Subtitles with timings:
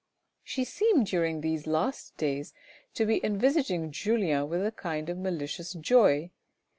[0.43, 2.55] She seemed during these last days
[2.95, 6.31] to be envisaging Julien with a kind of malicious joy.